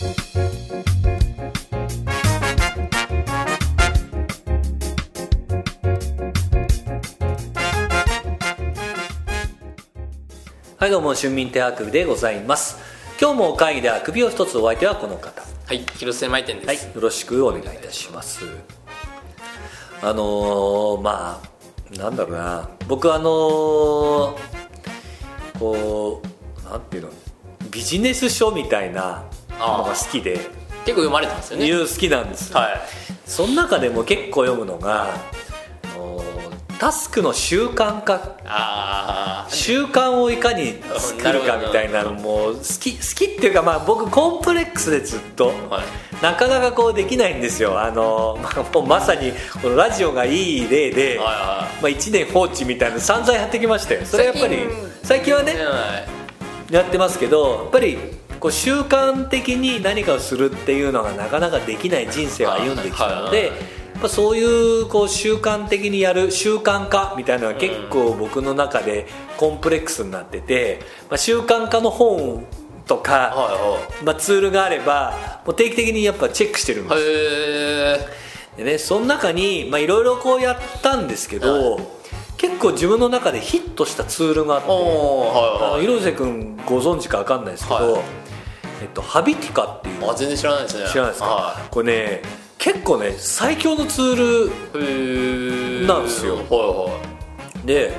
[0.00, 0.04] は
[10.86, 12.78] いどうも春民亭あくびでございます。
[13.20, 15.42] 今日も会議であくびを一つお相手はこの方。
[15.66, 18.44] はい広瀬舞店です、はいよろしくお願いいたします。
[20.00, 22.70] あのー、まあなんだろうな。
[22.86, 24.36] 僕あのー、
[25.58, 26.22] こ
[26.62, 27.10] うなんていうの？
[27.72, 29.24] ビジネス書みたいな
[29.58, 30.34] のが好きで
[30.84, 31.66] 結構読まれてますよね。
[31.66, 32.80] いう好きなんですよ、はい。
[33.26, 36.38] その中でも結構読むのが、あのー
[36.78, 38.36] タスクの習慣化。
[39.48, 46.22] 習慣をいかに作るかみたいなのも好き好きっていうかまあ僕コンプレックスでずっとはい。
[46.22, 47.80] なかなかこうできないんですよ。
[47.80, 54.04] あの、まあ、まさにこのラジオがいい例で、はいはまあ、1年放置みたいなの散々やってきましたよ。
[54.04, 54.58] それはやっぱり
[55.02, 55.58] 最近はねは
[56.70, 56.72] い。
[56.72, 57.98] やってますけどやっぱり
[58.40, 63.52] こう習慣的に何かをするっていうのがなかなかできない人生を歩んできたのはいで
[63.98, 70.78] やっぱそういうこう習慣的にやる習慣化みたいなのが結構僕の中でコンプレックスになってて、
[71.10, 72.46] まあ、習慣化の本
[72.86, 78.56] とか、はまあ、ツールがあればもう定期的にやっぱチェックしてるんです。
[78.56, 81.78] でねその中にまあいろいろこうやったんですけど、
[82.36, 85.86] 結構自分の中でヒットしたツールがあってはいはい。
[85.86, 88.27] の広瀬君ご存知か分かんないですけど、はい
[88.80, 90.10] えっと、 Habitica っていう。
[90.10, 90.88] あ全然知らないですね。
[90.88, 92.22] 知らないですか、はこれね
[92.58, 94.50] 結構ね最強のツーい
[95.80, 96.36] へえなんですよ。
[96.36, 97.00] はいは
[97.62, 97.92] ルで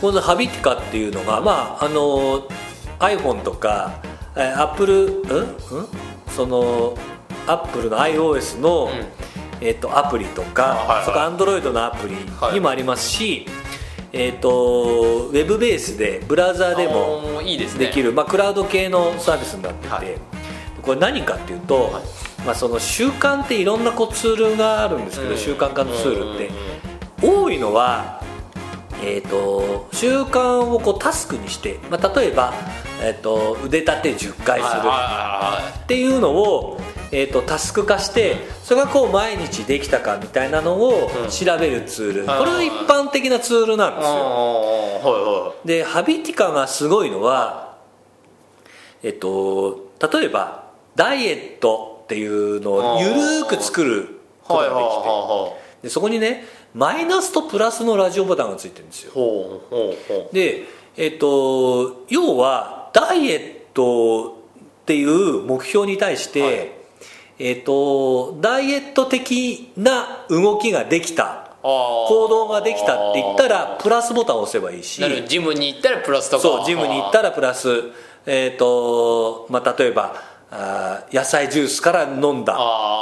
[0.00, 2.48] この Habitica っていうのがまああの
[2.98, 4.00] iPhone とか
[4.36, 5.30] えー Apple うん？
[5.30, 5.56] うん？
[6.28, 6.96] その
[7.46, 8.90] Apple の iOS の、ん。
[9.62, 11.04] えっとアプリとか、はいはい。
[11.04, 12.14] それから Android のアプリ
[12.54, 13.46] にもありますし、
[14.12, 20.16] えっとウェブベースでブラウザーいでももいいできる、まあ、クラウド系のサービスになってて、はい。
[20.82, 21.90] これ何かっていうと、
[22.44, 25.38] まあ、その習慣っていろんなこうツールがあるんですけど、うん。
[25.38, 26.46] 習慣化のツールって。
[26.48, 26.90] うん
[27.22, 28.22] 多いのは、
[29.02, 32.54] えー、と習慣をこうタスクにして、まあ、例えば、
[33.02, 36.80] えー、と腕立て10回するはいはっていうのを、
[37.12, 41.30] えー、とタスク化してそれがこう毎日できたかみたいなのをうん。
[41.30, 44.10] 調べるツール、はいこれが一般的なツールなんいですよ。
[44.10, 47.78] はいはでハビティカがすごいのは、
[49.02, 56.44] えっと、例えばダイエットっていうのをゆるーく作ることができて、はいはいはでそこにね
[56.74, 59.12] マイナスとプラスのラジオボタンがついてるんですよ。
[60.32, 60.64] で
[60.96, 64.38] えっと要はダイエット
[64.82, 66.79] っていう目標に対して、はい
[67.42, 71.46] えっとダイエット的な動きができた。
[71.62, 75.02] う行行動ができたって言ったらプラスボタンを押せばいいし。
[75.26, 76.42] ジムに行ったらプラスとか。
[76.42, 77.68] そうジムに行ったらプラス。
[78.26, 80.14] えっ、とまあ例えば
[80.50, 82.58] あー野菜ジュースから飲んだ。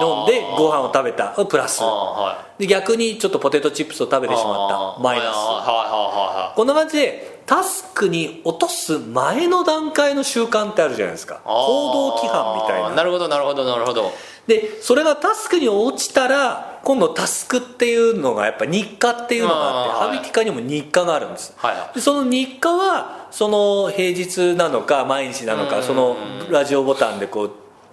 [0.00, 1.28] 飲んでご飯を食べた。
[1.44, 1.82] プラス。
[1.82, 2.62] はい。
[2.62, 5.02] で逆にちょっとポテトチップスを食べてしまった。
[5.02, 5.36] マイナス。
[5.36, 6.56] はいはいはい。
[6.56, 11.40] こんな感じでタスクに落とす前の段階の習慣ってあるじゃないですか。
[11.44, 12.90] 行動規範みたいな。
[12.90, 14.12] なるほどなるほどなるほど。
[14.46, 21.54] でそれがタスクに落ちたら今度タスクっていうのがやっぱ日課っていうのがあってハビティカにも日課があるんです。
[21.56, 21.76] はい。
[21.76, 26.16] はいでその日課はその平日なのか毎日なのうんかその
[26.50, 27.50] ラジオボタンでこう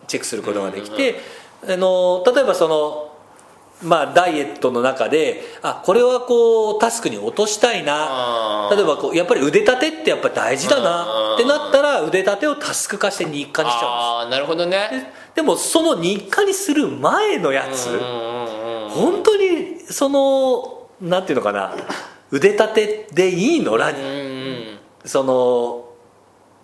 [0.07, 1.21] チェックすることができて
[1.63, 3.08] あの例えばその
[3.81, 8.69] まあダイエットの中であこれはこうタスクに落としたいな。
[8.71, 11.35] 例えばこうやっぱり腕立てってやっぱ大事だな。
[11.35, 18.89] ってなったら腕立てをタスク化して日課にしちゃああなるほどうんでねすでもその日課にする前のやつうんうんうんうん。
[18.89, 21.73] 本当にそのなんていうのかな。
[22.31, 24.79] 腕立てでいいのラうんうん。
[25.05, 25.85] その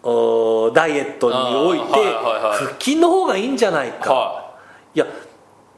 [0.04, 4.56] おダイエットにおいて腹筋の方がいいんじゃないか、は
[4.94, 5.06] いや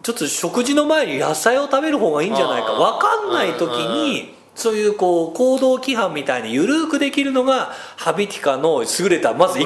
[0.07, 2.71] ちょっと食事の前に野菜を食べる方がいいんじゃないか。
[2.71, 9.63] 分かんない時にそういうこう行動規範みたいに緩くできるのがハビティカの優れたまず1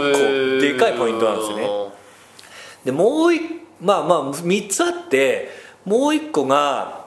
[0.57, 1.69] 個でかいポイントなんですよね。
[2.85, 3.43] でもう一
[3.79, 5.51] まあまあ3つあって
[5.85, 7.05] もう1個が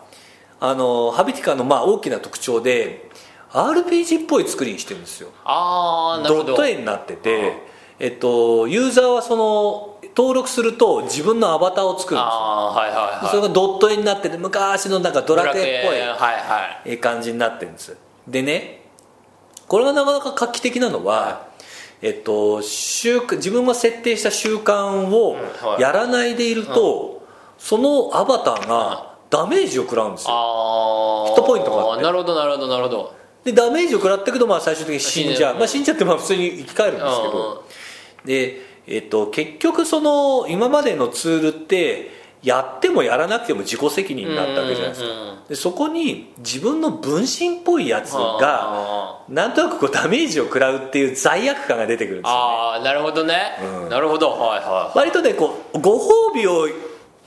[0.60, 3.10] あのハビティカのまあ大きな特徴で
[3.50, 5.30] RPG っぽい作りにしてるんですよ。
[5.44, 6.46] ああなるほど。
[6.50, 7.64] ドット絵になってて、
[7.98, 12.30] えっと、ユーザーはその登録すると自分のアバターを作るんですよ。
[12.30, 13.30] ああーはいはいはい。
[13.30, 16.90] それがドット絵になってて昔のなんかドラクエっぽいはいはい。
[16.90, 17.96] ええ感じになってるんです。
[18.28, 18.82] でね
[19.66, 21.48] これがなかなか画期的なのは、
[22.02, 25.80] えっと、習慣自分が設定した習慣をうんはい。
[25.80, 27.26] やらないでいると、
[27.58, 30.34] そのアバターがダメージを食らうんですよ。
[30.34, 32.02] ああヒットポイントがあって。
[32.04, 33.14] なるほどなるほどなるほど。
[33.42, 37.32] でダメージを食らったけど、まあ、最終的に死んじゃう、まあ、死んじゃってまあ普通に生き返るんですけうんうん。
[37.32, 37.64] ど
[38.24, 42.10] でえっと、結局その今までのツールって
[42.42, 45.06] やってもやらなくても自己責任になったわけじゃないですか、
[45.48, 53.34] でそこに自分の分身っぽいやつがあなんとなくこうダメージを食らうっていう罪悪感が出てくるんですよあーなるほどね、
[53.82, 53.88] うん。
[53.88, 54.30] なるほど。
[54.32, 56.68] はいは割とねこうご褒美を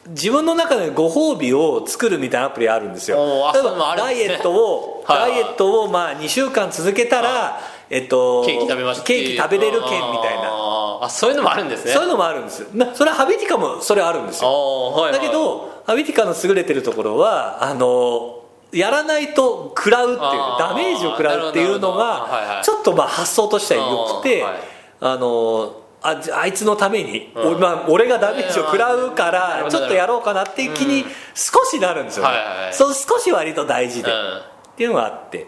[0.09, 3.17] 自分の中でご褒美を作るみたいなアプリあるんですよ。
[3.53, 7.59] 例えばダイエットをダイエットをまあ2週間続けたら
[7.89, 10.66] えっといケーキ食べましたケーキ食べれる券みたいな
[11.03, 11.91] あそういうのもあるんですね。
[11.91, 14.49] そういうのもあるんですそれはハビティカもそれあるんですよ。
[14.49, 15.13] はいはい。
[15.13, 24.53] だけどハビティカの優れてるところはあのやらないと食らうっていうダメージを食らうっていうのがちょっとまあ発想としては良くてはい
[24.99, 27.55] あのあじあいつのために、うん。
[27.55, 32.73] おまあ、俺がダメージを食らうからちょっとやろうかなっていう気に少しなるんですよね、はいはいはい。
[32.73, 34.37] そう少し割と大事で、うん。
[34.37, 34.41] っ
[34.77, 35.47] ていうのがあって。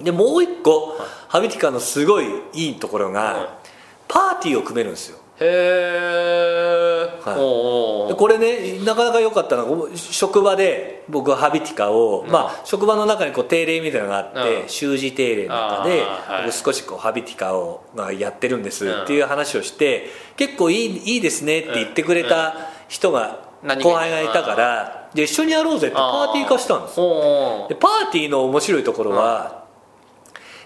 [0.00, 3.67] でもう一個、ハビティカのすごいいいところが、はい
[4.08, 5.18] パーティーを組めるんですよ。
[5.40, 7.36] へえ、はい。
[8.16, 14.68] これねなかなか良かったのが職場で僕はハビティカを、まあ、職場の中にこう定例みたいなのがあって、うん。
[14.68, 16.46] 習字定例の中で、はい。
[16.46, 20.06] 僕少しこうハビティカを、まあ、やってるんですうんっていう話をして
[20.36, 27.00] 結構いいいいですねって言ってくれた人が、後輩がいたからで一緒にやろうぜってパーティー化したんですで
[27.74, 29.67] パーティーの面白いところは、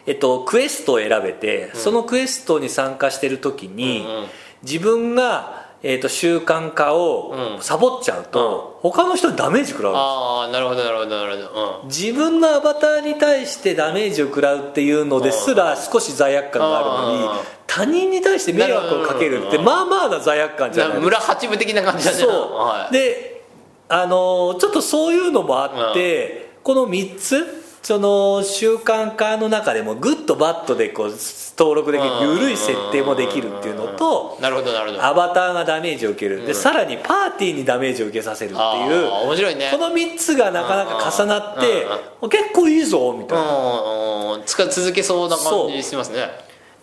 [0.06, 4.26] えっと、クエストを選べて、そのクエストに参加してる時に、うんうん。
[4.62, 7.62] 自分が、えっと、習慣化をうん。
[7.62, 17.44] サボっちゃうと、他の人にダメージ食らうんですああなるほどなるほどなるほど、うん、自分のアバターに対してダメージを食らうっていうのですら少し罪悪感があるのにうん。
[17.69, 20.94] 他人に対して迷惑をかけるってうんまあまあな罪悪感じゃない。
[20.94, 22.19] ですか村八分的な感じだね。
[22.19, 23.44] そう、はい、で
[23.88, 31.12] あのちょっとそういうのもあって、この3つその習慣化の中でもグッドバッドでこう
[31.58, 35.05] 登録できる緩い設定もできるっていうのとなるほどなるほど。
[35.05, 36.43] アバターがダメージを受ける。
[36.43, 36.55] でうん。
[36.55, 39.08] さらにパーティーにダメージを受けさせるっていう。
[39.26, 39.69] 面白いね。
[39.73, 41.87] この3つがなかなか重なって
[42.31, 44.40] 結構いいぞみたいな。
[44.46, 46.28] 使い続けそうな感じしますね。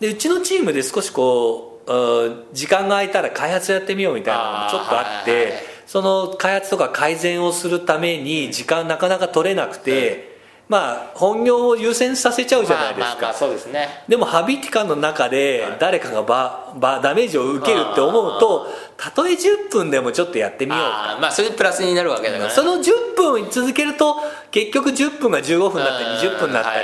[0.01, 5.53] でうちのチームで少しこううん時間が空いたら開発やってみようみたいなのもちょっとあって、
[5.87, 10.28] その開発とか改善をするために時間なかなか取れなくて、
[10.69, 13.89] まあ本業を優先させちゃうじゃないですか、まあまあまあそうですね。
[14.07, 22.45] でもハビティカの中で誰かがババダメージを受けるって思うとたとえ10分でもちょっとやってみようあーまあそれでプラスになるわけだから。
[22.45, 24.17] ねその10分続けると
[24.51, 26.35] 結局10分が15分になったりうん。
[26.35, 26.83] 20分になった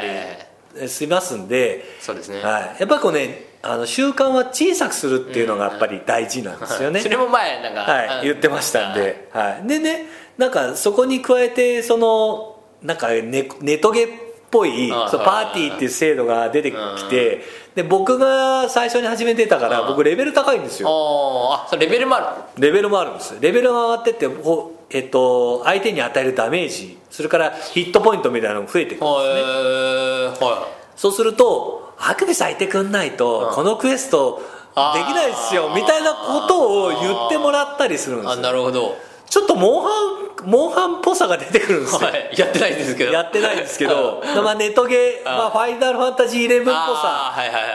[0.81, 2.41] りしますんで、そうですね。
[2.41, 10.05] はい、やっぱりこうねあの習慣は小さくするっていうのがやっぱり大事なんですよね、それも前なんか、はい、言ってましたんで、はい、でね
[10.37, 12.54] なんかそこに加えてその
[12.85, 14.07] なんかネネトゲっ
[14.51, 17.41] ぽいあそのパーティーっていう制度が出てきて
[17.73, 20.87] で僕が最初に始めてたからうん僕レベル高いんですよ。
[20.89, 22.19] あそれレベルもあ
[22.55, 22.61] る。
[22.61, 29.41] レベルもあるんですレベルが上がってってほえっと、相手に与えるダメージそれからヒットポイントみたいなのが増えてくるんですね。
[29.41, 30.61] はい。
[30.61, 33.55] はそうするとあくび咲いてくんないと、うん。
[33.55, 34.41] このクエスト
[34.75, 36.97] できないですよみたいなことを言
[37.27, 38.41] ってもらったりするんですよ。
[38.41, 38.97] なるほど。
[39.29, 39.89] ちょっとモンハ
[40.21, 42.29] ンモンハンっぽさが出てくるんですよ、はい。
[42.37, 43.11] やってないんですけど。
[43.11, 46.73] やってないんですけど まあネトゲ、まあ、ファイナルファンタジー11っぽさ。
[46.73, 47.67] はいはいはいは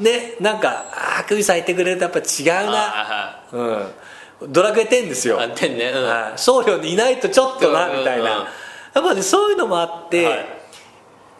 [0.00, 0.02] い。
[0.02, 0.84] ねなんか
[1.18, 2.22] あくび咲いてくれるとやっぱ違
[2.66, 2.72] うな。
[2.72, 4.52] あうん。
[4.52, 5.90] ドラクエ10ですよ、ーはいあてんね。
[5.90, 6.04] うん。
[6.08, 6.38] はい。
[6.38, 8.46] 僧侶にいないとちょっとなうんみたいな、うん
[8.94, 10.46] やっぱねそういうのもあって、はい。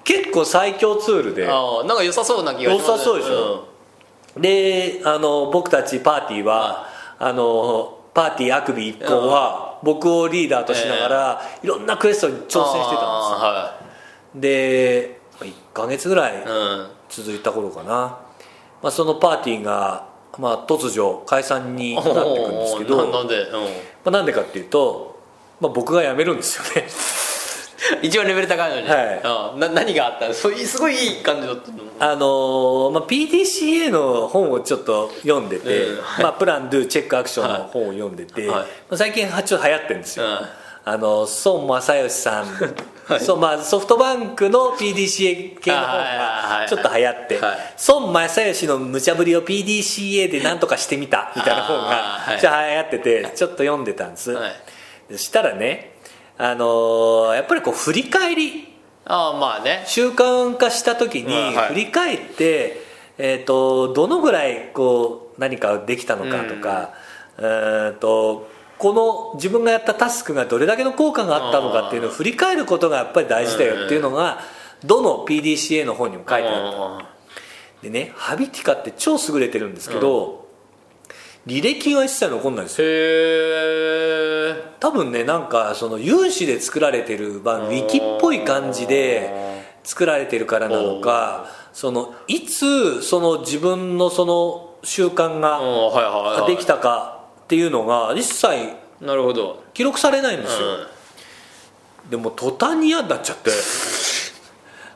[0.04, 1.48] 結構最強ツールで。
[1.48, 3.64] あーなんか良さそうな気がします良さそうでしょ？
[4.37, 6.87] であの僕たちパーティーは、
[7.18, 13.78] あのパーティーあくび一本は、僕をリーダーとしながら、いろんなクエストに挑戦してたんあ
[14.35, 14.40] ですよ。
[14.40, 16.44] で1ヶ月ぐらい
[17.08, 18.18] 続いた頃かな、
[18.82, 20.08] まあ、そのパーティーが、
[20.38, 23.62] まあ、突如解散になっていくんですけどで、うん。
[23.62, 23.68] ま
[24.06, 25.20] あ、なんでかっていうと、
[25.61, 26.88] まあ、僕が辞めるんですよね
[28.02, 29.21] 一番レベル高いのに、はい。
[29.23, 30.28] あな何があった？
[30.28, 35.88] のそういうすごいいい感じだったのあのーまあ、PDCA の本をちょっと読んでて
[36.21, 38.59] まあ、プラン・ドゥ・チェック・アクションの本を読んでて、はい。
[38.61, 40.38] まあ、最近はちょっと流行ってるんですよ、うん。
[40.85, 42.47] あの孫正義さん、
[43.21, 46.61] そうまあ、ソフトバンクの PDCA 系の本はいはいはい。
[46.62, 47.59] がちょっと流行って、はい。
[47.88, 52.40] 孫正義の無茶ぶりを PDCA で何とかしてみたみたいな本がはい。
[52.40, 54.52] ちょっと流行っててちょっと読んでたんです、はい。
[55.11, 55.95] そしたらね、
[56.38, 58.75] あのーやっぱりこう振り返り。
[59.04, 59.83] ああまあね。
[59.87, 62.80] 習慣化した時に振り返って、
[63.18, 66.95] えー、とどのぐらいこう何かできたのかとか、
[67.37, 74.40] うーんとこの自分がやったタスクがどれだけの効果があったのかっていうのを振り返ることがやっぱり大事だよっていうのが
[74.85, 77.09] どの PDCA の本にも書いてあった。
[77.83, 80.48] でねハビティカって超優れてるんですけど、
[81.47, 82.88] 履歴が一切残んないんですよ。
[82.88, 82.90] へ
[84.50, 89.33] え多分ねなんかその有志で作られてる、まあ、ウィキっぽい感じで
[89.83, 99.62] 作られてるからなのかそのいつその自分のその習慣ができたかっていうのが一切なるほど。
[99.75, 100.66] 記録されないんですよ、
[102.04, 102.11] うん。
[102.11, 103.50] でも途端に嫌になっちゃって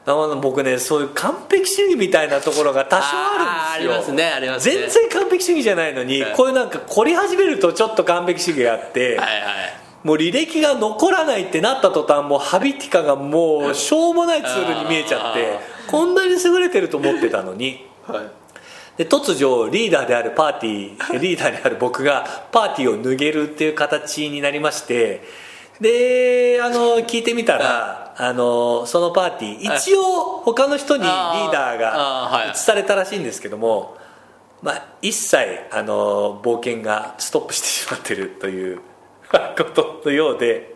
[0.05, 3.93] 僕ねそういう完璧主義みたいなところが多少あるんですよ。
[3.95, 4.75] ありますねありますね。
[4.75, 6.33] 全然完璧主義じゃないのに、はい。
[6.35, 9.83] こういうなんか凝り始めるとちょっと完璧主義があって、はいはい。
[10.03, 17.87] もう履歴が残らないってなった途端もうハビティカがもうしょうもないツールに見えちゃってこんなに優れてると思ってたのに。
[18.07, 18.43] はい。
[18.97, 25.23] で突如リーダーであるパーティーリーダーである僕がパーティーを脱げるっていう形になりまして
[25.81, 32.51] であの聞いてみたらあのそのパーティー一応他の人にリーダーがはい。
[32.51, 33.97] 移されたらしいんですけども、
[34.63, 35.37] まあ、一切
[35.71, 38.81] あの冒険がストップしてしまってるという
[39.31, 40.75] ことのようで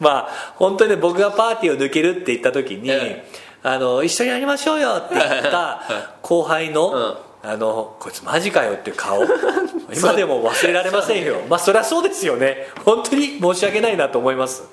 [0.00, 3.24] まあ本当にね僕がパーティーを抜けるって言った時に、え
[3.62, 5.82] あの一緒にやりましょうよって言った
[6.20, 9.22] 後輩の、あのこいつマジかよっていう顔。
[9.94, 11.42] 今でも忘れられませんよ。
[11.48, 12.68] まあそりゃそうですよね。
[12.84, 14.64] 本当に申し訳ないなと思います